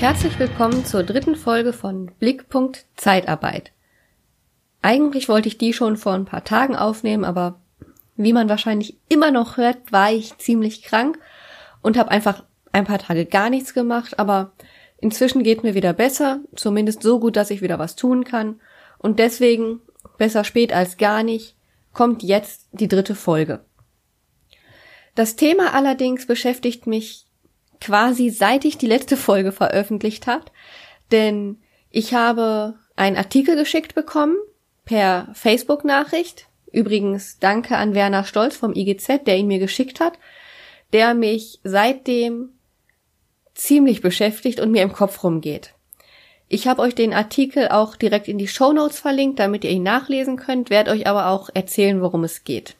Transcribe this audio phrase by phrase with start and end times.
[0.00, 3.70] herzlich willkommen zur dritten Folge von Blickpunkt Zeitarbeit.
[4.80, 7.60] Eigentlich wollte ich die schon vor ein paar Tagen aufnehmen, aber
[8.16, 11.18] wie man wahrscheinlich immer noch hört, war ich ziemlich krank
[11.82, 14.52] und habe einfach ein paar Tage gar nichts gemacht, aber
[15.02, 18.58] inzwischen geht mir wieder besser, zumindest so gut, dass ich wieder was tun kann
[18.96, 19.82] und deswegen
[20.16, 21.56] besser spät als gar nicht
[21.92, 23.66] kommt jetzt die dritte Folge.
[25.14, 27.26] Das Thema allerdings beschäftigt mich
[27.80, 30.46] quasi seit ich die letzte Folge veröffentlicht habe,
[31.12, 31.58] denn
[31.90, 34.36] ich habe einen Artikel geschickt bekommen
[34.84, 36.46] per Facebook-Nachricht.
[36.72, 40.18] Übrigens danke an Werner Stolz vom IGZ, der ihn mir geschickt hat,
[40.92, 42.50] der mich seitdem
[43.54, 45.74] ziemlich beschäftigt und mir im Kopf rumgeht.
[46.48, 49.84] Ich habe euch den Artikel auch direkt in die Show Notes verlinkt, damit ihr ihn
[49.84, 52.76] nachlesen könnt, werde euch aber auch erzählen, worum es geht.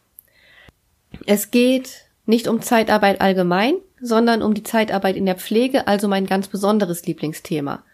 [1.27, 6.27] Es geht nicht um Zeitarbeit allgemein, sondern um die Zeitarbeit in der Pflege, also mein
[6.27, 7.84] ganz besonderes Lieblingsthema.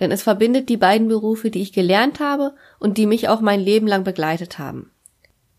[0.00, 3.60] Denn es verbindet die beiden Berufe, die ich gelernt habe und die mich auch mein
[3.60, 4.90] Leben lang begleitet haben.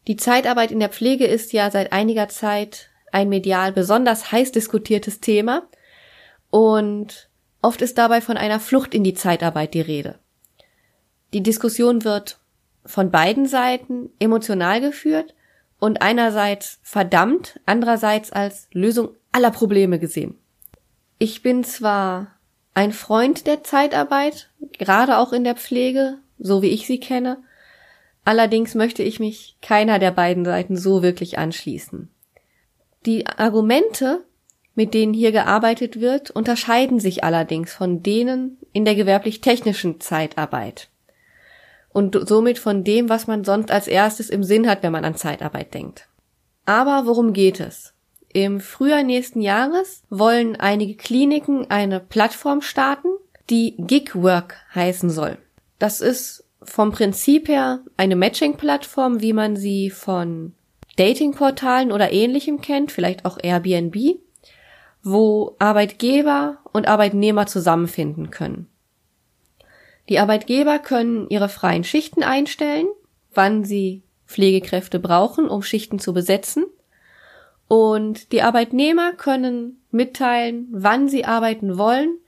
[0.07, 5.19] Die Zeitarbeit in der Pflege ist ja seit einiger Zeit ein medial besonders heiß diskutiertes
[5.21, 5.63] Thema
[6.49, 7.29] und
[7.61, 10.19] oft ist dabei von einer Flucht in die Zeitarbeit die Rede.
[11.33, 12.39] Die Diskussion wird
[12.85, 15.35] von beiden Seiten emotional geführt
[15.83, 20.37] und einerseits verdammt, andererseits als Lösung aller Probleme gesehen.
[21.19, 22.39] Ich bin zwar
[22.73, 27.43] ein Freund der Zeitarbeit, gerade auch in der Pflege, so wie ich sie kenne,
[28.23, 32.07] allerdings möchte ich mich keiner der beiden Seiten so wirklich anschließen.
[33.05, 34.23] Die Argumente,
[34.75, 40.87] mit denen hier gearbeitet wird, unterscheiden sich allerdings von denen in der gewerblich-technischen Zeitarbeit
[41.93, 45.15] und somit von dem, was man sonst als erstes im Sinn hat, wenn man an
[45.15, 46.09] Zeitarbeit denkt.
[46.65, 47.93] Aber worum geht es?
[48.33, 53.09] Im Frühjahr nächsten Jahres wollen einige Kliniken eine Plattform starten,
[53.49, 55.37] die Gigwork heißen soll.
[55.77, 60.53] Das ist vom Prinzip her eine Matching-Plattform, wie man sie von
[60.95, 64.19] Datingportalen oder ähnlichem kennt, vielleicht auch Airbnb,
[65.03, 68.67] wo Arbeitgeber und Arbeitnehmer zusammenfinden können.
[70.09, 72.87] Die Arbeitgeber können ihre freien Schichten einstellen,
[73.33, 76.65] wann sie Pflegekräfte brauchen, um Schichten zu besetzen–
[77.73, 82.19] und die Arbeitnehmer können mitteilen, wann sie arbeiten wollen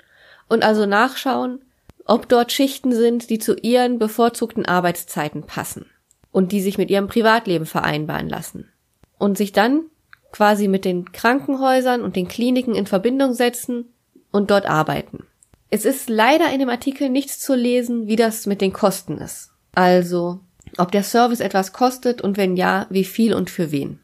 [0.50, 1.62] und also nachschauen,
[2.06, 5.86] ob dort Schichten sind, die zu ihren bevorzugten Arbeitszeiten passen
[6.32, 8.72] und die sich mit ihrem Privatleben vereinbaren lassen.
[9.20, 9.84] Und sich dann
[10.32, 13.94] quasi mit den Krankenhäusern und den Kliniken in Verbindung setzen
[14.32, 15.28] und dort arbeiten.
[15.70, 19.52] Es ist leider in dem Artikel nichts zu lesen, wie das mit den Kosten ist.
[19.74, 20.40] Also,
[20.78, 24.00] ob der Service etwas kostet und wenn ja, wie viel und für wen.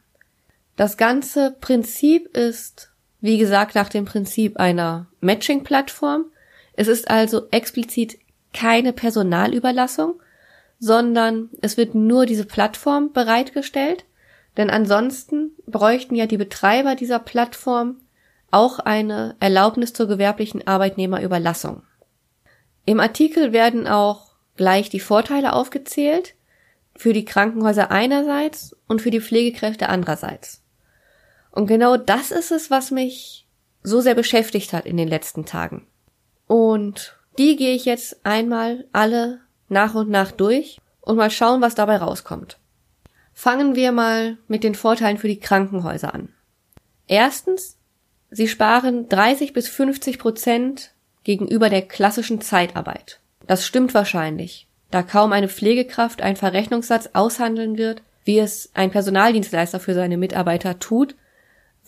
[0.75, 6.25] Das ganze Prinzip ist, wie gesagt, nach dem Prinzip einer Matching-Plattform.
[6.73, 8.17] Es ist also explizit
[8.53, 10.21] keine Personalüberlassung,
[10.79, 14.05] sondern es wird nur diese Plattform bereitgestellt,
[14.57, 17.97] denn ansonsten bräuchten ja die Betreiber dieser Plattform
[18.51, 21.83] auch eine Erlaubnis zur gewerblichen Arbeitnehmerüberlassung.
[22.85, 26.35] Im Artikel werden auch gleich die Vorteile aufgezählt,
[26.95, 30.61] für die Krankenhäuser einerseits und für die Pflegekräfte andererseits.
[31.51, 33.47] Und genau das ist es, was mich
[33.83, 35.87] so sehr beschäftigt hat in den letzten Tagen.
[36.47, 39.39] Und die gehe ich jetzt einmal alle
[39.69, 42.59] nach und nach durch und mal schauen, was dabei rauskommt.
[43.33, 46.29] Fangen wir mal mit den Vorteilen für die Krankenhäuser an.
[47.07, 47.77] Erstens,
[48.31, 50.91] sie sparen 30 bis 50 Prozent
[51.23, 53.19] gegenüber der klassischen Zeitarbeit.
[53.45, 59.79] Das stimmt wahrscheinlich, da kaum eine Pflegekraft einen Verrechnungssatz aushandeln wird, wie es ein Personaldienstleister
[59.79, 61.15] für seine Mitarbeiter tut,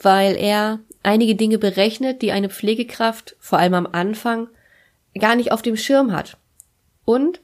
[0.02, 4.50] weil er einige Dinge berechnet, die eine Pflegekraft, vor allem am Anfang,
[5.18, 6.38] gar nicht auf dem Schirm hat.
[7.06, 7.42] Und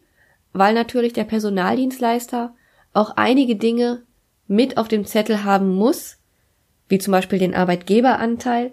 [0.53, 2.55] weil natürlich der Personaldienstleister
[2.93, 4.03] auch einige Dinge
[4.47, 6.17] mit auf dem Zettel haben muss,
[6.87, 8.71] wie zum Beispiel den Arbeitgeberanteil,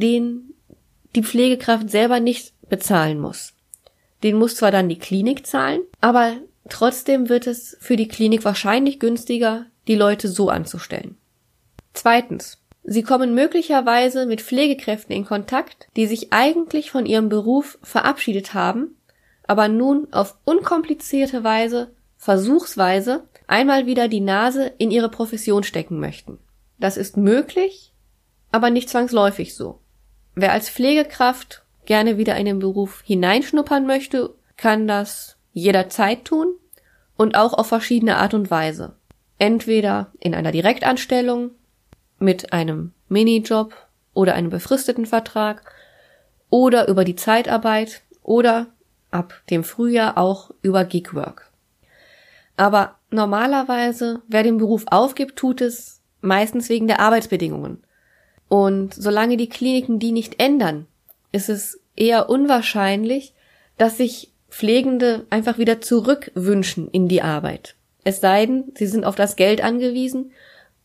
[0.00, 0.54] den
[1.14, 3.54] die Pflegekraft selber nicht bezahlen muss.
[4.22, 6.34] Den muss zwar dann die Klinik zahlen, aber
[6.68, 11.16] trotzdem wird es für die Klinik wahrscheinlich günstiger, die Leute so anzustellen.
[11.94, 12.58] Zweitens.
[12.90, 18.96] Sie kommen möglicherweise mit Pflegekräften in Kontakt, die sich eigentlich von ihrem Beruf verabschiedet haben,
[19.46, 26.38] aber nun auf unkomplizierte Weise, versuchsweise, einmal wieder die Nase in ihre Profession stecken möchten.
[26.78, 27.92] Das ist möglich,
[28.52, 29.80] aber nicht zwangsläufig so.
[30.40, 36.54] Wer als Pflegekraft gerne wieder in den Beruf hineinschnuppern möchte, kann das jederzeit tun
[37.16, 38.94] und auch auf verschiedene Art und Weise.
[39.40, 41.50] Entweder in einer Direktanstellung,
[42.20, 43.74] mit einem Minijob
[44.14, 45.72] oder einem befristeten Vertrag
[46.50, 48.68] oder über die Zeitarbeit oder
[49.10, 51.50] ab dem Frühjahr auch über Gigwork.
[52.56, 57.82] Aber normalerweise, wer den Beruf aufgibt, tut es meistens wegen der Arbeitsbedingungen.
[58.48, 60.86] Und solange die Kliniken die nicht ändern,
[61.32, 63.34] ist es eher unwahrscheinlich,
[63.76, 67.74] dass sich Pflegende einfach wieder zurückwünschen in die Arbeit.
[68.04, 70.32] Es sei denn, sie sind auf das Geld angewiesen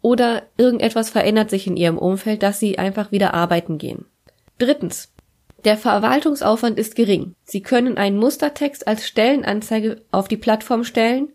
[0.01, 4.05] oder irgendetwas verändert sich in ihrem Umfeld, dass sie einfach wieder arbeiten gehen.
[4.57, 5.09] Drittens.
[5.63, 7.35] Der Verwaltungsaufwand ist gering.
[7.45, 11.29] Sie können einen Mustertext als Stellenanzeige auf die Plattform stellen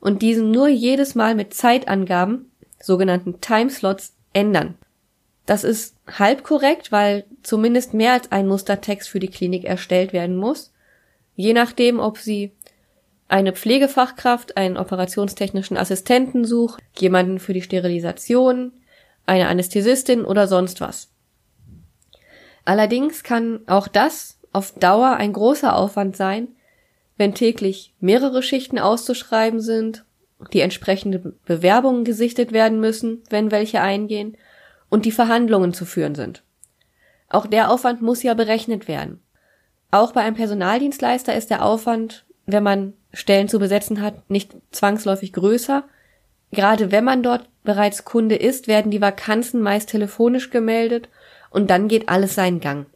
[0.00, 2.50] und diesen nur jedes Mal mit Zeitangaben,
[2.80, 4.76] sogenannten Timeslots, ändern.
[5.46, 10.36] Das ist halb korrekt, weil zumindest mehr als ein Mustertext für die Klinik erstellt werden
[10.36, 10.72] muss,
[11.36, 12.52] je nachdem, ob sie
[13.28, 18.72] eine Pflegefachkraft, einen operationstechnischen Assistenten sucht, jemanden für die Sterilisation,
[19.26, 21.10] eine Anästhesistin oder sonst was.
[22.64, 26.48] Allerdings kann auch das auf Dauer ein großer Aufwand sein,
[27.16, 30.04] wenn täglich mehrere Schichten auszuschreiben sind,
[30.52, 34.36] die entsprechende Bewerbungen gesichtet werden müssen, wenn welche eingehen,
[34.94, 36.44] und die Verhandlungen zu führen sind.
[37.28, 39.20] Auch der Aufwand muss ja berechnet werden.
[39.90, 45.32] Auch bei einem Personaldienstleister ist der Aufwand, wenn man Stellen zu besetzen hat, nicht zwangsläufig
[45.32, 45.82] größer.
[46.52, 51.08] Gerade wenn man dort bereits Kunde ist, werden die Vakanzen meist telefonisch gemeldet
[51.50, 52.86] und dann geht alles seinen Gang.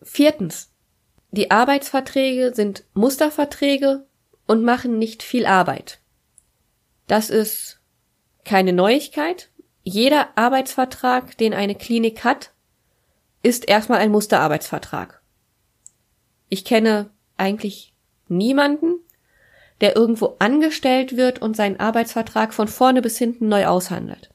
[0.00, 0.70] Viertens.
[1.32, 4.06] Die Arbeitsverträge sind Musterverträge
[4.46, 5.98] und machen nicht viel Arbeit.
[7.08, 7.78] Das ist
[8.46, 9.50] keine Neuigkeit.
[9.88, 12.50] Jeder Arbeitsvertrag, den eine Klinik hat,
[13.44, 15.22] ist erstmal ein Musterarbeitsvertrag.
[16.48, 17.94] Ich kenne eigentlich
[18.26, 18.96] niemanden,
[19.80, 24.30] der irgendwo angestellt wird und seinen Arbeitsvertrag von vorne bis hinten neu aushandelt.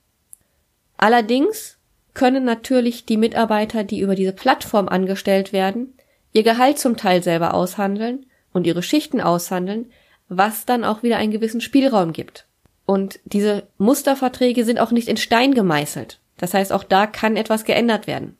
[0.95, 1.77] Allerdings
[2.13, 5.97] können natürlich die Mitarbeiter, die über diese Plattform angestellt werden,
[6.31, 9.91] ihr Gehalt zum Teil selber aushandeln und ihre Schichten aushandeln,
[10.29, 12.47] was dann auch wieder einen gewissen Spielraum gibt.
[12.91, 16.19] Und diese Musterverträge sind auch nicht in Stein gemeißelt.
[16.35, 18.37] Das heißt, auch da kann etwas geändert werden.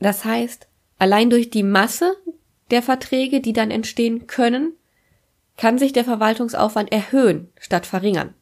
[0.00, 0.68] Das heißt,
[0.98, 2.14] allein durch die Masse
[2.70, 4.74] der Verträge, die dann entstehen können,
[5.56, 8.34] kann sich der Verwaltungsaufwand erhöhen statt verringern.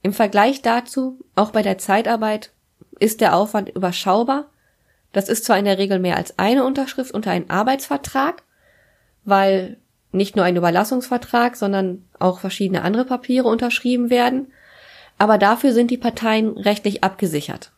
[0.00, 2.52] Im Vergleich dazu, auch bei der Zeitarbeit,
[3.00, 4.48] ist der Aufwand überschaubar.
[5.12, 8.44] Das ist zwar in der Regel mehr als eine Unterschrift unter einen Arbeitsvertrag,
[9.26, 9.76] weil
[10.12, 14.52] nicht nur ein Überlassungsvertrag, sondern auch verschiedene andere Papiere unterschrieben werden,
[15.18, 17.72] aber dafür sind die Parteien rechtlich abgesichert.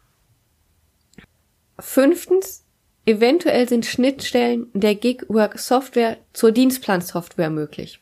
[1.78, 2.64] Fünftens,
[3.04, 8.00] eventuell sind Schnittstellen der Gigwork Software zur Dienstplansoftware möglich.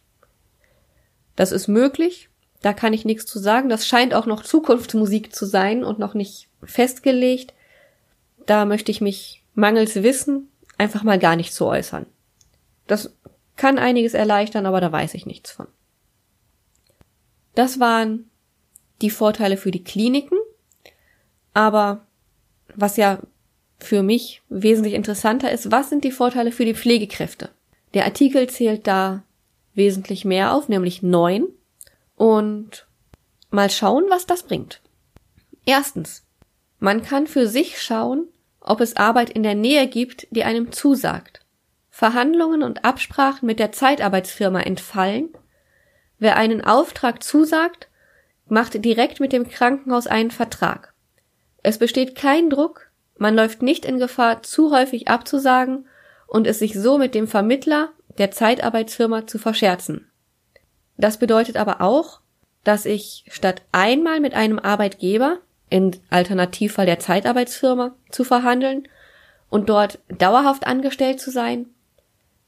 [1.36, 2.28] Das ist möglich.
[2.60, 3.70] Da kann ich nichts zu sagen.
[3.70, 7.54] Das scheint auch noch Zukunftsmusik zu sein und noch nicht festgelegt.
[8.44, 12.04] Da möchte ich mich mangels Wissen einfach mal gar nicht zu äußern.
[12.86, 13.14] Das
[13.60, 15.66] kann einiges erleichtern, aber da weiß ich nichts von.
[17.54, 18.30] Das waren
[19.02, 20.38] die Vorteile für die Kliniken.
[21.52, 22.06] Aber
[22.74, 23.18] was ja
[23.78, 27.50] für mich wesentlich interessanter ist, was sind die Vorteile für die Pflegekräfte?
[27.92, 29.24] Der Artikel zählt da
[29.74, 31.46] wesentlich mehr auf, nämlich neun.
[32.16, 32.86] Und
[33.50, 34.80] mal schauen, was das bringt.
[35.66, 36.24] Erstens.
[36.78, 38.26] Man kann für sich schauen,
[38.62, 41.39] ob es Arbeit in der Nähe gibt, die einem zusagt.
[42.00, 45.28] Verhandlungen und Absprachen mit der Zeitarbeitsfirma entfallen.
[46.18, 47.88] Wer einen Auftrag zusagt,
[48.48, 50.94] macht direkt mit dem Krankenhaus einen Vertrag.
[51.62, 55.88] Es besteht kein Druck, man läuft nicht in Gefahr, zu häufig abzusagen
[56.26, 60.10] und es sich so mit dem Vermittler der Zeitarbeitsfirma zu verscherzen.
[60.96, 62.22] Das bedeutet aber auch,
[62.64, 68.88] dass ich statt einmal mit einem Arbeitgeber, im Alternativfall der Zeitarbeitsfirma, zu verhandeln
[69.50, 71.66] und dort dauerhaft angestellt zu sein,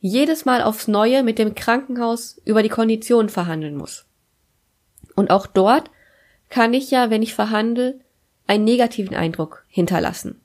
[0.02, 4.04] jedes Mal aufs Neue mit dem Krankenhaus über die Konditionen verhandeln muss.
[5.14, 5.90] Und auch dort
[6.50, 8.00] kann ich ja, wenn ich verhandle,
[8.49, 10.40] einen negativen Eindruck hinterlassen.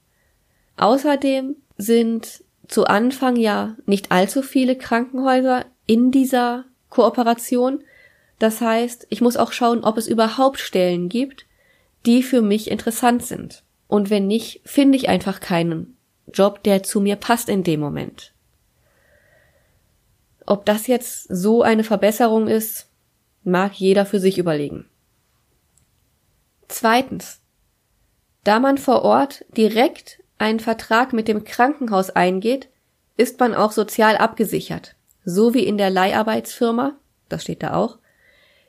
[0.77, 7.83] Außerdem sind zu Anfang ja nicht allzu viele Krankenhäuser in dieser Kooperation.
[8.37, 11.47] Das heißt, ich muss auch schauen, ob es überhaupt Stellen gibt,
[12.05, 13.63] die für mich interessant sind.
[13.87, 15.97] Und wenn nicht, finde ich einfach keinen
[16.31, 18.33] Job, der zu mir passt in dem Moment.
[20.47, 22.87] Ob das jetzt so eine Verbesserung ist,
[23.43, 24.89] mag jeder für sich überlegen.
[26.69, 27.41] Zweitens.
[28.45, 32.69] Da man vor Ort direkt einen Vertrag mit dem Krankenhaus eingeht,
[33.17, 36.95] ist man auch sozial abgesichert, so wie in der Leiharbeitsfirma,
[37.27, 37.97] das steht da auch.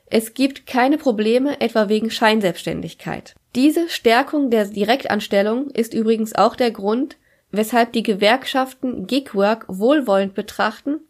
[0.06, 3.36] Es gibt keine Probleme, etwa wegen Scheinselbstständigkeit.
[3.54, 7.18] Diese Stärkung der Direktanstellung ist übrigens auch der Grund,
[7.52, 11.00] weshalb die Gewerkschaften Gigwork wohlwollend betrachten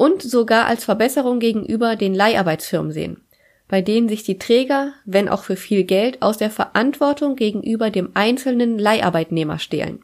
[0.00, 3.20] und sogar als Verbesserung gegenüber den Leiharbeitsfirmen sehen,
[3.68, 8.12] bei denen sich die Träger, wenn auch für viel Geld, aus der Verantwortung gegenüber dem
[8.14, 10.02] einzelnen Leiharbeitnehmer stehlen.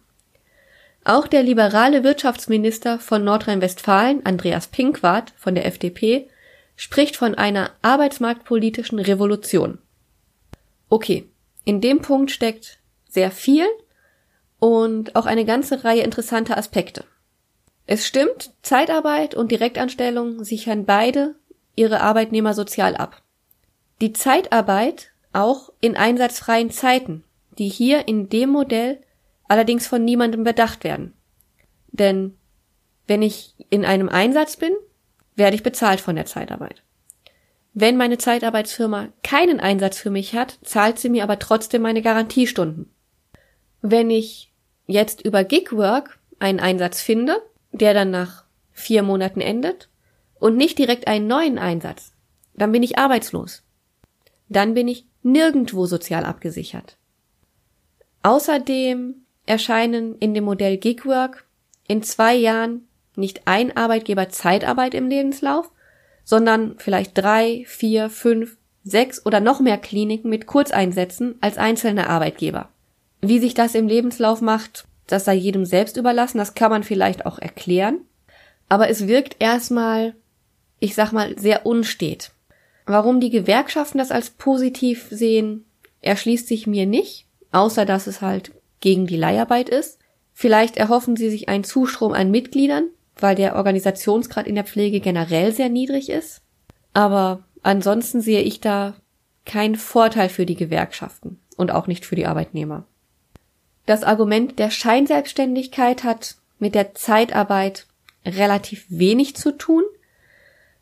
[1.02, 6.28] Auch der liberale Wirtschaftsminister von Nordrhein-Westfalen, Andreas Pinkwart von der FDP,
[6.76, 9.78] spricht von einer arbeitsmarktpolitischen Revolution.
[10.90, 11.24] Okay,
[11.64, 13.64] in dem Punkt steckt sehr viel
[14.58, 17.04] und auch eine ganze Reihe interessanter Aspekte.
[17.86, 21.36] Es stimmt, Zeitarbeit und Direktanstellung sichern beide
[21.76, 23.22] ihre Arbeitnehmer sozial ab.
[24.00, 27.22] Die Zeitarbeit auch in einsatzfreien Zeiten,
[27.58, 29.00] die hier in dem Modell
[29.48, 31.12] allerdings von niemandem bedacht werden.
[31.88, 32.36] Denn
[33.06, 34.72] wenn ich in einem Einsatz bin,
[35.36, 36.82] werde ich bezahlt von der Zeitarbeit.
[37.72, 42.90] Wenn meine Zeitarbeitsfirma keinen Einsatz für mich hat, zahlt sie mir aber trotzdem meine Garantiestunden.
[43.82, 44.50] Wenn ich
[44.86, 47.42] jetzt über Gigwork einen Einsatz finde,
[47.80, 49.88] der dann nach vier Monaten endet
[50.38, 52.12] und nicht direkt einen neuen Einsatz,
[52.54, 53.62] dann bin ich arbeitslos.
[54.48, 56.96] Dann bin ich nirgendwo sozial abgesichert.
[58.22, 59.14] Außerdem
[59.46, 61.46] erscheinen in dem Modell Gigwork
[61.86, 65.70] in zwei Jahren nicht ein Arbeitgeber Zeitarbeit im Lebenslauf,
[66.24, 72.68] sondern vielleicht drei, vier, fünf, sechs oder noch mehr Kliniken mit Kurzeinsätzen als einzelne Arbeitgeber.
[73.20, 77.26] Wie sich das im Lebenslauf macht, das sei jedem selbst überlassen, das kann man vielleicht
[77.26, 78.00] auch erklären.
[78.68, 80.14] Aber es wirkt erstmal,
[80.80, 82.32] ich sag mal, sehr unstet.
[82.86, 85.64] Warum die Gewerkschaften das als positiv sehen,
[86.00, 89.98] erschließt sich mir nicht, außer dass es halt gegen die Leiharbeit ist.
[90.32, 95.52] Vielleicht erhoffen sie sich einen Zustrom an Mitgliedern, weil der Organisationsgrad in der Pflege generell
[95.52, 96.42] sehr niedrig ist.
[96.92, 98.94] Aber ansonsten sehe ich da
[99.44, 102.86] keinen Vorteil für die Gewerkschaften und auch nicht für die Arbeitnehmer.
[103.86, 107.86] Das Argument der Scheinselbstständigkeit hat mit der Zeitarbeit
[108.24, 109.84] relativ wenig zu tun,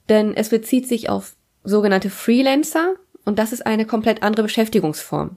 [0.09, 2.95] denn es bezieht sich auf sogenannte Freelancer
[3.25, 5.37] und das ist eine komplett andere Beschäftigungsform.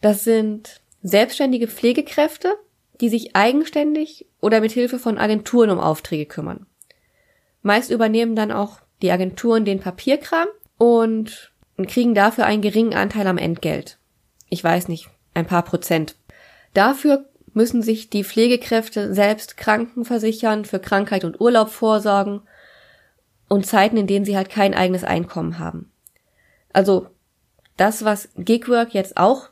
[0.00, 2.54] Das sind selbstständige Pflegekräfte,
[3.00, 6.66] die sich eigenständig oder mit Hilfe von Agenturen um Aufträge kümmern.
[7.62, 11.52] Meist übernehmen dann auch die Agenturen den Papierkram und
[11.86, 13.98] kriegen dafür einen geringen Anteil am Entgelt.
[14.48, 16.16] Ich weiß nicht, ein paar Prozent.
[16.74, 22.42] Dafür müssen sich die Pflegekräfte selbst Krankenversichern, für Krankheit und Urlaub vorsorgen
[23.48, 25.90] und Zeiten, in denen sie halt kein eigenes Einkommen haben.
[26.72, 27.08] Also
[27.76, 29.48] das, was Gigwork jetzt auch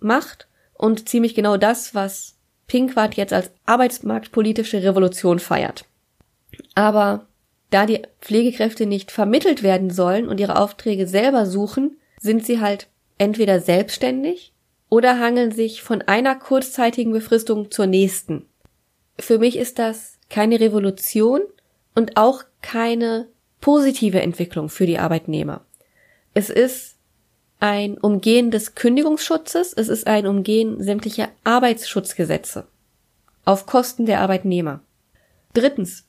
[0.00, 2.36] macht und ziemlich genau das, was
[2.66, 5.84] Pinkwart jetzt als arbeitsmarktpolitische Revolution feiert.
[6.74, 7.26] Aber
[7.70, 12.88] da die Pflegekräfte nicht vermittelt werden sollen und ihre Aufträge selber suchen, sind sie halt
[13.18, 14.51] entweder selbstständig
[14.92, 18.44] oder hangeln sich von einer kurzzeitigen Befristung zur nächsten.
[19.18, 21.40] Für mich ist das keine Revolution
[21.94, 23.26] und auch keine
[23.62, 25.64] positive Entwicklung für die Arbeitnehmer.
[26.34, 26.96] Es ist
[27.58, 32.66] ein Umgehen des Kündigungsschutzes, es ist ein Umgehen sämtlicher Arbeitsschutzgesetze
[33.46, 34.80] auf Kosten der Arbeitnehmer.
[35.54, 36.06] Drittens.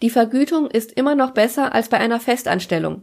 [0.00, 3.02] Die Vergütung ist immer noch besser als bei einer Festanstellung,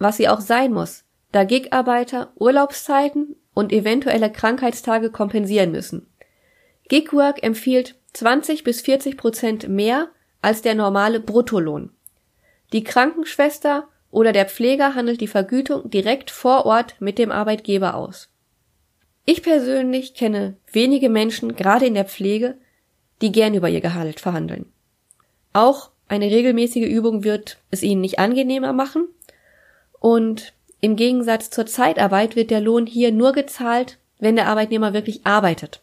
[0.00, 6.06] was sie auch sein muss, da Gigarbeiter Urlaubszeiten und eventuelle Krankheitstage kompensieren müssen.
[6.88, 10.08] Gigwork empfiehlt 20 bis 40 Prozent mehr
[10.40, 11.90] als der normale Bruttolohn.
[12.72, 18.30] Die Krankenschwester oder der Pfleger handelt die Vergütung direkt vor Ort mit dem Arbeitgeber aus.
[19.26, 22.56] Ich persönlich kenne wenige Menschen, gerade in der Pflege,
[23.20, 24.72] die gern über ihr Gehalt verhandeln.
[25.52, 29.06] Auch eine regelmäßige Übung wird es ihnen nicht angenehmer machen
[30.00, 35.20] und im Gegensatz zur Zeitarbeit wird der Lohn hier nur gezahlt, wenn der Arbeitnehmer wirklich
[35.24, 35.82] arbeitet.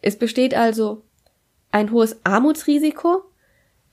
[0.00, 1.02] Es besteht also
[1.70, 3.22] ein hohes Armutsrisiko,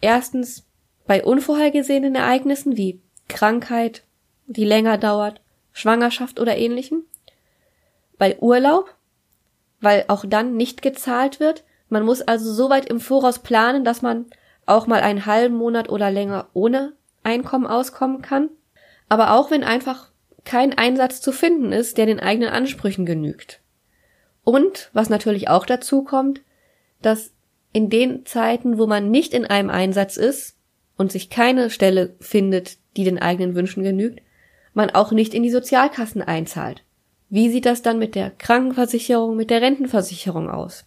[0.02, 0.66] erstens
[1.08, 4.04] bei unvorhergesehenen Ereignissen wie Krankheit,
[4.48, 5.42] die länger dauert,
[5.72, 7.04] Schwangerschaft oder ähnlichem,
[8.18, 8.94] bei Urlaub,
[9.82, 11.64] weil auch dann nicht gezahlt wird.
[11.88, 14.26] Man muss also so weit im Voraus planen, dass man
[14.66, 16.94] auch mal einen halben Monat oder länger ohne
[17.24, 18.50] Einkommen auskommen kann.
[19.10, 20.12] Aber auch wenn einfach
[20.46, 23.62] kein Einsatz zu finden ist, der den eigenen Ansprüchen genügt.
[24.44, 26.42] Und, was natürlich auch dazu kommt,
[27.02, 27.34] dass
[27.74, 30.58] in den Zeiten, wo man nicht in einem Einsatz ist
[30.98, 34.22] und sich keine Stelle findet, die den eigenen Wünschen genügt,
[34.74, 36.84] man auch nicht in die Sozialkassen einzahlt.
[37.30, 40.86] Wie sieht das dann mit der Krankenversicherung, mit der Rentenversicherung aus?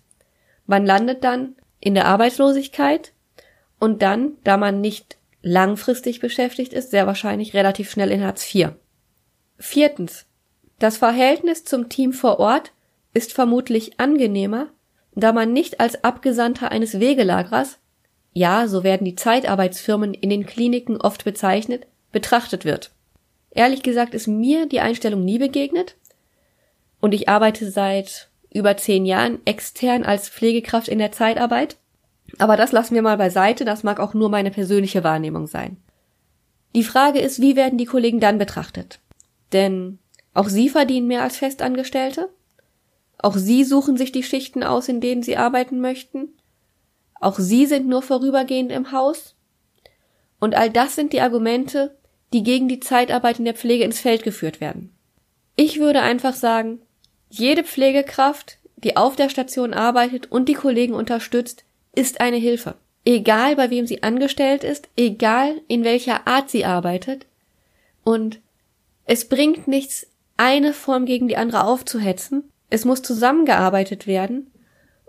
[0.66, 3.12] Man landet dann in der Arbeitslosigkeit
[3.78, 8.70] und dann, da man nicht langfristig beschäftigt ist, sehr wahrscheinlich relativ schnell in Hartz IV.
[9.58, 10.26] Viertens.
[10.78, 12.72] Das Verhältnis zum Team vor Ort
[13.14, 14.68] ist vermutlich angenehmer,
[15.14, 17.78] da man nicht als Abgesandter eines Wegelagerers,
[18.32, 22.90] ja, so werden die Zeitarbeitsfirmen in den Kliniken oft bezeichnet, betrachtet wird.
[23.50, 25.96] Ehrlich gesagt ist mir die Einstellung nie begegnet
[27.00, 31.76] und ich arbeite seit über zehn Jahren extern als Pflegekraft in der Zeitarbeit.
[32.38, 35.76] Aber das lassen wir mal beiseite, das mag auch nur meine persönliche Wahrnehmung sein.
[36.74, 39.00] Die Frage ist, wie werden die Kollegen dann betrachtet?
[39.52, 39.98] Denn
[40.34, 42.30] auch sie verdienen mehr als Festangestellte.
[43.18, 46.28] Auch sie suchen sich die Schichten aus, in denen sie arbeiten möchten.
[47.20, 49.36] Auch sie sind nur vorübergehend im Haus.
[50.40, 51.96] Und all das sind die Argumente,
[52.32, 54.90] die gegen die Zeitarbeit in der Pflege ins Feld geführt werden.
[55.54, 56.80] Ich würde einfach sagen,
[57.28, 62.74] jede Pflegekraft, die auf der Station arbeitet und die Kollegen unterstützt, ist eine Hilfe.
[63.04, 67.26] Egal bei wem sie angestellt ist, egal in welcher Art sie arbeitet.
[68.04, 68.40] Und
[69.04, 70.06] es bringt nichts,
[70.36, 72.50] eine Form gegen die andere aufzuhetzen.
[72.70, 74.50] Es muss zusammengearbeitet werden.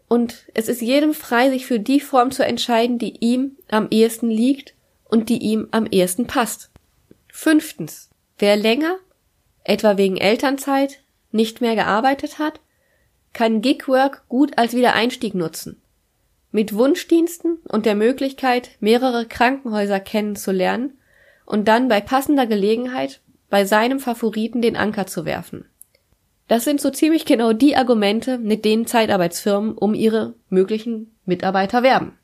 [0.07, 4.29] Und es ist jedem frei, sich für die Form zu entscheiden, die ihm am ehesten
[4.29, 4.73] liegt
[5.05, 6.69] und die ihm am ehesten passt.
[7.31, 8.09] Fünftens.
[8.37, 8.97] Wer länger,
[9.63, 10.99] etwa wegen Elternzeit,
[11.31, 12.59] nicht mehr gearbeitet hat,
[13.31, 15.81] kann Gigwork gut als Wiedereinstieg nutzen.
[16.55, 20.99] Mit Wunschdiensten und der Möglichkeit, mehrere Krankenhäuser kennenzulernen
[21.47, 25.65] und dann bei passender Gelegenheit bei seinem Favoriten den Anker zu werfen.
[26.47, 32.19] Das sind so ziemlich genau die Argumente, mit denen Zeitarbeitsfirmen um ihre möglichen Mitarbeiter werben.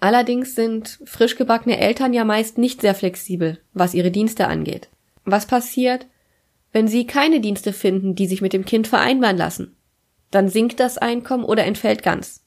[0.00, 4.88] Allerdings sind frisch gebackene Eltern ja meist nicht sehr flexibel, was ihre Dienste angeht.
[5.26, 6.06] Was passiert,
[6.72, 9.76] wenn sie keine Dienste finden, die sich mit dem Kind vereinbaren lassen?
[10.30, 12.43] Dann sinkt das Einkommen oder entfällt ganz.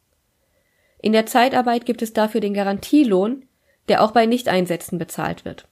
[0.99, 3.45] In der Zeitarbeit gibt es dafür den Garantielohn,
[3.87, 5.67] der auch bei Nichteinsätzen bezahlt wird.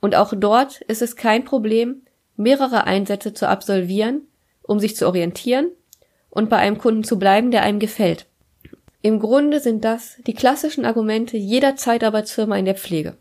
[0.00, 2.02] Und auch dort ist es kein Problem,
[2.36, 4.22] mehrere Einsätze zu absolvieren,
[4.62, 5.70] um sich zu orientieren
[6.30, 8.26] und bei einem Kunden zu bleiben, der einem gefällt.
[9.00, 13.16] Im Grunde sind das die klassischen Argumente jeder Zeitarbeitsfirma in der Pflege.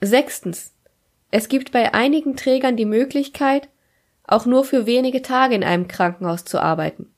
[0.00, 0.72] Sechstens.
[1.30, 3.68] Es gibt bei einigen Trägern die Möglichkeit,
[4.26, 7.12] auch nur für wenige Tage in einem Krankenhaus zu arbeiten.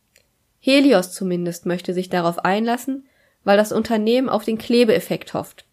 [0.59, 3.07] Helios zumindest möchte sich darauf einlassen,
[3.47, 5.65] weil das Unternehmen auf den Klebeeffekt hofft.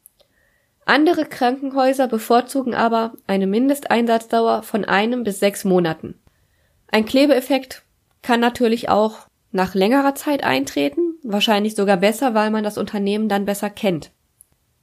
[0.86, 6.14] Andere Krankenhäuser bevorzugen aber eine Mindesteinsatzdauer von einem bis sechs Monaten.
[6.92, 7.82] Ein Klebeeffekt
[8.22, 13.46] kann natürlich auch nach längerer Zeit eintreten, wahrscheinlich sogar besser, weil man das Unternehmen dann
[13.46, 14.12] besser kennt.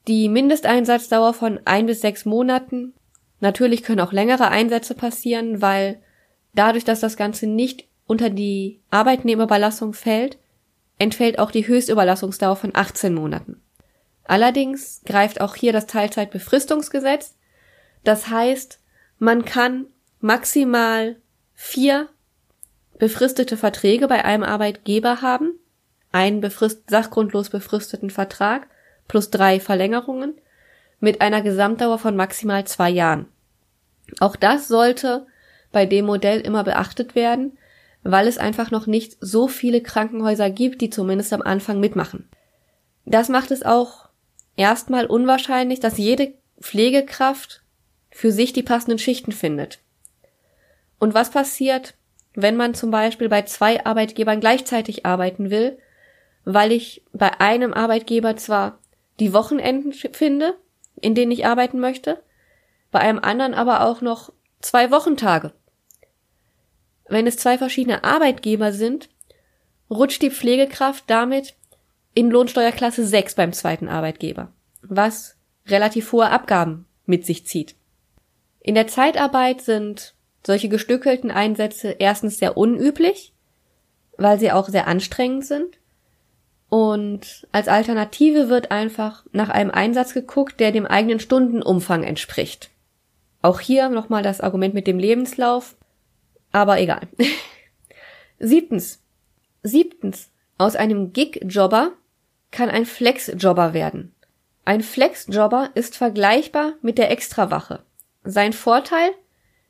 [0.09, 2.94] Die Mindesteinsatzdauer von ein bis sechs Monaten,
[3.38, 6.00] natürlich können auch längere Einsätze passieren, weil
[6.55, 10.38] dadurch, dass das Ganze nicht unter die Arbeitnehmerüberlassung fällt,
[11.01, 13.61] entfällt auch die Höchstüberlassungsdauer von 18 Monaten.
[14.25, 17.35] Allerdings greift auch hier das Teilzeitbefristungsgesetz.
[18.05, 18.79] Das heißt,
[19.19, 19.87] man kann
[20.21, 21.17] maximal
[21.55, 22.09] vier
[22.99, 25.59] befristete Verträge bei einem Arbeitgeber haben,
[26.13, 28.69] einen befrist sachgrundlos befristeten Vertrag
[29.09, 30.35] plus drei Verlängerungen
[31.01, 33.27] mit einer Gesamtdauer von maximal zwei Jahren.
[34.21, 35.27] Auch das sollte
[35.73, 37.57] bei dem Modell immer beachtet werden,
[38.03, 42.29] weil es einfach noch nicht so viele Krankenhäuser gibt, die zumindest am Anfang mitmachen.
[43.05, 44.09] Das macht es auch
[44.57, 47.63] erstmal unwahrscheinlich, dass jede Pflegekraft
[48.11, 49.79] für sich die passenden Schichten findet.
[50.99, 51.95] Und was passiert,
[52.35, 55.79] wenn man zum Beispiel bei zwei Arbeitgebern gleichzeitig arbeiten will,
[56.45, 58.79] weil ich bei einem Arbeitgeber zwar
[59.19, 60.57] die Wochenenden finde,
[61.01, 62.23] in denen ich arbeiten möchte,
[62.91, 65.53] bei einem anderen aber auch noch zwei Wochentage
[67.11, 69.09] wenn es zwei verschiedene Arbeitgeber sind,
[69.90, 71.55] rutscht die Pflegekraft damit
[72.14, 77.75] in Lohnsteuerklasse 6 beim zweiten Arbeitgeber, was relativ hohe Abgaben mit sich zieht.
[78.61, 80.14] In der Zeitarbeit sind
[80.46, 83.33] solche gestückelten Einsätze erstens sehr unüblich,
[84.16, 85.79] weil sie auch sehr anstrengend sind.
[86.68, 92.70] Und als Alternative wird einfach nach einem Einsatz geguckt, der dem eigenen Stundenumfang entspricht.
[93.42, 95.77] Auch hier nochmal das Argument mit dem Lebenslauf.
[96.53, 97.09] Aber egal.
[98.39, 99.03] Siebtens.
[99.63, 100.31] Siebtens.
[100.59, 101.93] Aus einem Gig-Jobber
[102.51, 104.15] kann ein Flex-Jobber werden.
[104.65, 107.83] Ein Flex-Jobber ist vergleichbar mit der Extrawache.
[108.25, 109.11] Sein Vorteil?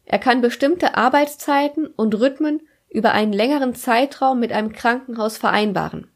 [0.05, 6.09] Er kann bestimmte Arbeitszeiten und Rhythmen über einen längeren Zeitraum mit einem Krankenhaus vereinbaren.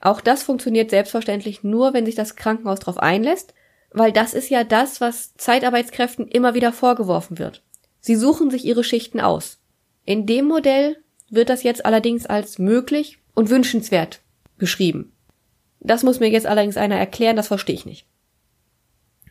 [0.00, 3.54] Auch das funktioniert selbstverständlich nur, wenn sich das Krankenhaus darauf einlässt,
[3.90, 7.62] weil das ist ja das, was Zeitarbeitskräften immer wieder vorgeworfen wird.
[8.00, 9.58] Sie suchen sich ihre Schichten aus.
[10.04, 10.96] In dem Modell
[11.30, 14.20] wird das jetzt allerdings als möglich und wünschenswert
[14.58, 15.12] beschrieben.
[15.80, 18.06] Das muss mir jetzt allerdings einer erklären, das verstehe ich nicht.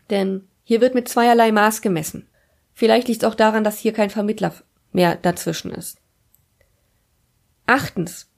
[0.09, 2.27] Denn hier wird mit zweierlei Maß gemessen.
[2.73, 4.53] Vielleicht liegt es auch daran, dass hier kein Vermittler
[4.91, 5.99] mehr dazwischen ist.
[7.65, 8.29] Achtens.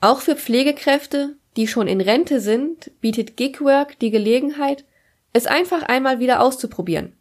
[0.00, 4.84] Auch für Pflegekräfte, die schon in Rente sind, bietet Gigwork die Gelegenheit,
[5.32, 7.16] es einfach einmal wieder auszuprobieren.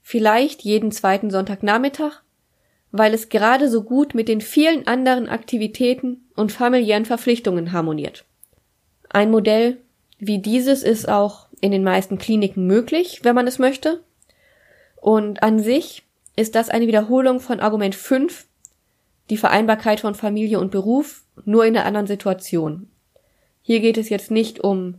[0.00, 2.22] Vielleicht jeden zweiten Sonntagnachmittag,
[2.92, 8.24] weil es gerade so gut mit den vielen anderen Aktivitäten und familiären Verpflichtungen harmoniert.
[9.08, 9.78] Ein Modell
[10.18, 14.04] wie dieses ist auch in den meisten Kliniken möglich, wenn man es möchte.
[15.00, 16.04] Und an sich
[16.36, 18.46] ist das eine Wiederholung von Argument 5,
[19.30, 22.88] die Vereinbarkeit von Familie und Beruf, nur in einer anderen Situation.
[23.62, 24.94] Hier geht es jetzt nicht um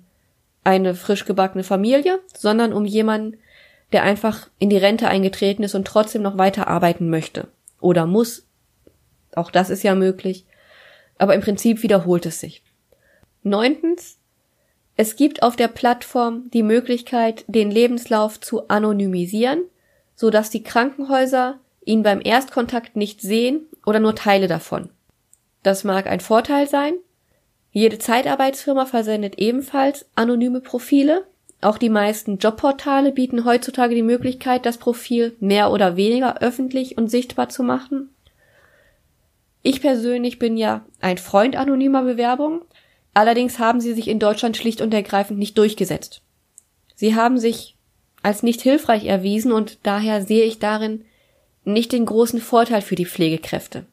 [0.64, 3.38] eine frisch gebackene Familie, sondern um jemanden,
[3.94, 7.48] der einfach in die Rente eingetreten ist und trotzdem noch weiter arbeiten möchte.
[7.84, 8.48] Oder muss.
[9.36, 10.46] Auch das ist ja möglich.
[11.18, 12.64] Aber im Prinzip wiederholt es sich.
[13.44, 14.20] Neuntens,
[14.96, 19.64] es gibt auf der Plattform die Möglichkeit, den Lebenslauf zu anonymisieren,
[20.16, 24.90] so dass die Krankenhäuser ihn beim Erstkontakt nicht sehen oder nur Teile davon.
[25.62, 26.94] Das mag ein Vorteil sein.
[27.72, 31.28] Jede Zeitarbeitsfirma versendet ebenfalls anonyme Profile.
[31.64, 37.10] Auch die meisten Jobportale bieten heutzutage die Möglichkeit, das Profil mehr oder weniger öffentlich und
[37.10, 38.10] sichtbar zu machen.
[39.62, 42.62] Ich persönlich bin ja ein Freund anonymer Bewerbung,
[43.14, 46.22] Allerdings haben sie sich in Deutschland schlicht und ergreifend nicht durchgesetzt.
[46.96, 47.76] Sie haben sich
[48.24, 51.06] als nicht hilfreich erwiesen und daher sehe ich darin
[51.64, 53.86] nicht den großen Vorteil für die Pflegekräfte.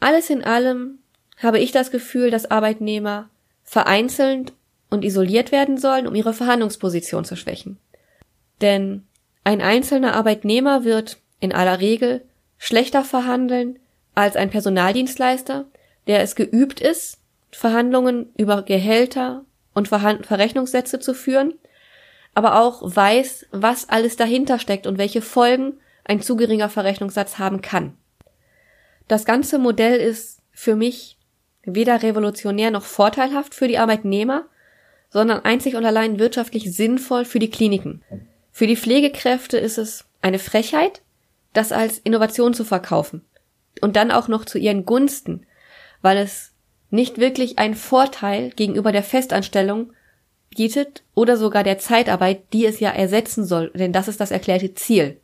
[0.00, 0.98] Alles in allem
[1.38, 3.28] habe ich das Gefühl, dass Arbeitnehmer
[3.62, 4.52] vereinzelt
[4.92, 7.78] und isoliert werden sollen, um ihre Verhandlungsposition zu schwächen.
[8.60, 9.06] Denn
[9.44, 12.22] ein einzelner Arbeitnehmer wird in aller Regel
[12.58, 13.78] schlechter verhandeln
[14.14, 15.64] als ein Personaldienstleister,
[16.06, 17.18] der es geübt ist,
[17.50, 21.54] Verhandlungen über Gehälter und Verrechnungssätze zu führen,
[22.34, 25.74] aber auch weiß, was alles dahinter steckt und welche Folgen
[26.04, 27.96] ein zu geringer Verrechnungssatz haben kann.
[29.08, 31.18] Das ganze Modell ist für mich
[31.64, 34.46] weder revolutionär noch vorteilhaft für die Arbeitnehmer,
[35.12, 38.02] sondern einzig und allein wirtschaftlich sinnvoll für die Kliniken.
[38.50, 41.02] Für die Pflegekräfte ist es eine Frechheit,
[41.52, 43.22] das als Innovation zu verkaufen.
[43.82, 45.46] Und dann auch noch zu ihren Gunsten,
[46.00, 46.52] weil es
[46.90, 49.92] nicht wirklich einen Vorteil gegenüber der Festanstellung
[50.50, 54.74] bietet oder sogar der Zeitarbeit, die es ja ersetzen soll, denn das ist das erklärte
[54.74, 55.18] Ziel.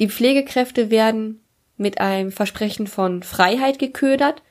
[0.00, 1.40] Die Pflegekräfte werden
[1.76, 4.42] mit einem Versprechen von Freiheit geködert,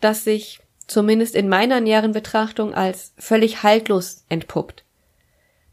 [0.00, 4.84] das sich zumindest in meiner näheren Betrachtung als völlig haltlos entpuppt.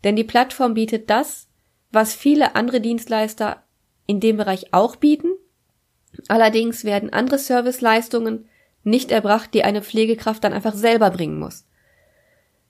[0.04, 1.48] Denn die Plattform bietet das,
[1.91, 3.63] was viele andere Dienstleister
[4.06, 5.30] in dem Bereich auch bieten.
[6.28, 8.48] Allerdings werden andere Serviceleistungen
[8.84, 11.65] nicht erbracht, die eine Pflegekraft dann einfach selber bringen muss.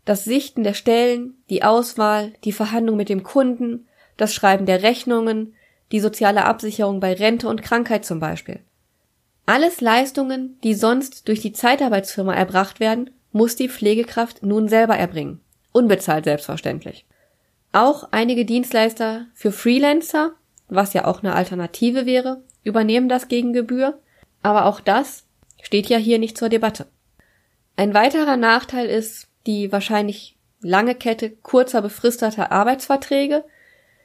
[0.06, 5.54] Das Sichten der Stellen, die Auswahl, die Verhandlung mit dem Kunden, das Schreiben der Rechnungen,
[5.92, 8.60] die soziale Absicherung bei Rente und Krankheit zum Beispiel.
[9.46, 15.42] Alles Leistungen, die sonst durch die Zeitarbeitsfirma erbracht werden, muss die Pflegekraft nun selber erbringen.
[15.72, 17.06] Unbezahlt selbstverständlich.
[17.72, 20.34] Auch einige Dienstleister für Freelancer,
[20.68, 24.00] was ja auch eine Alternative wäre, übernehmen das gegen Gebühr,
[24.42, 25.26] aber auch das
[25.62, 26.88] Steht ja hier nicht zur Debatte.
[27.76, 33.44] Ein weiterer Nachteil ist die wahrscheinlich lange Kette kurzer befristeter Arbeitsverträge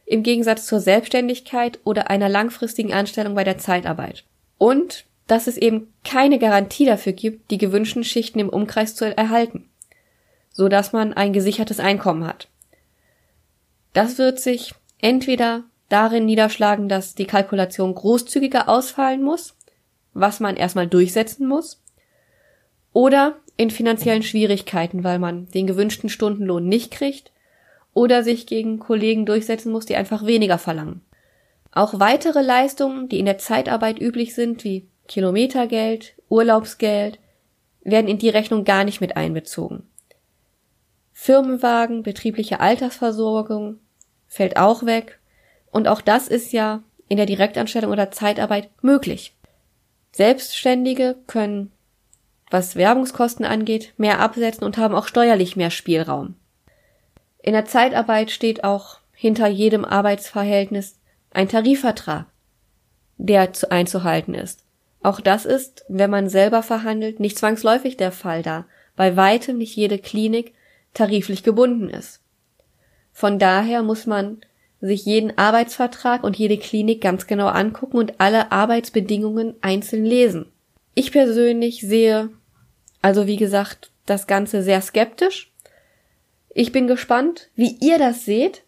[0.07, 4.25] im Gegensatz zur Selbstständigkeit oder einer langfristigen Anstellung bei der Zeitarbeit.
[4.59, 9.69] Und dass es eben keine Garantie dafür gibt, die gewünschten Schichten im Umkreis zu erhalten,
[10.51, 12.49] so dass man ein gesichertes Einkommen hat.
[13.93, 19.55] Das wird sich entweder darin niederschlagen, dass die Kalkulation großzügiger ausfallen muss
[20.15, 21.83] was man erstmal durchsetzen muss,
[22.93, 27.33] oder in finanziellen Schwierigkeiten, weil man den gewünschten Stundenlohn nicht kriegt
[27.93, 31.03] oder sich gegen Kollegen durchsetzen muss, die einfach weniger verlangen.
[31.73, 37.19] Auch weitere Leistungen, die in der Zeitarbeit üblich sind, wie Kilometergeld, Urlaubsgeld,
[37.83, 39.89] werden in die Rechnung gar nicht mit einbezogen.
[41.13, 43.79] Firmenwagen, betriebliche Altersversorgung
[44.27, 45.21] fällt auch weg
[45.71, 49.35] und auch das ist ja in der Direktanstellung oder Zeitarbeit möglich.
[50.13, 51.73] Selbstständige können,
[52.51, 56.37] was Werbungskosten angeht, mehr absetzen und haben auch steuerlich mehr Spielraum.
[57.43, 60.99] In der Zeitarbeit steht auch hinter jedem Arbeitsverhältnis
[61.31, 62.27] ein Tarifvertrag,
[63.17, 64.64] der zu einzuhalten ist.
[65.05, 68.65] Auch das ist, wenn man selber verhandelt, nicht zwangsläufig der Fall, da
[68.97, 70.55] bei weitem nicht jede Klinik
[70.95, 72.23] tariflich gebunden ist.
[73.13, 74.41] Von daher muss man
[74.81, 80.47] sich jeden Arbeitsvertrag und jede Klinik ganz genau angucken und alle Arbeitsbedingungen einzeln lesen.
[80.95, 82.31] Ich persönlich sehe,
[83.03, 85.53] also wie gesagt, das Ganze sehr skeptisch.
[86.49, 88.63] Ich bin gespannt, wie ihr das seht,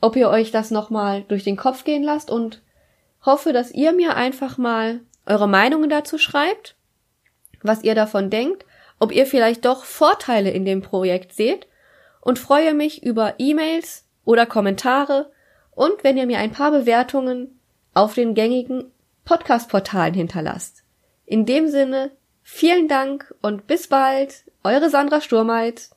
[0.00, 2.62] ob ihr euch das nochmal durch den Kopf gehen lasst und
[3.26, 6.76] hoffe, dass ihr mir einfach mal eure Meinungen dazu schreibt,
[7.62, 8.64] was ihr davon denkt,
[8.98, 11.66] ob ihr vielleicht doch Vorteile in dem Projekt seht
[12.20, 15.30] und freue mich über E-Mails oder Kommentare
[15.72, 17.58] und wenn ihr mir ein paar Bewertungen
[17.94, 18.92] auf den gängigen
[19.24, 20.84] Podcast-Portalen hinterlasst.
[21.26, 22.10] In dem Sinne,
[22.42, 25.90] vielen Dank und bis bald, eure Sandra Sturmeit.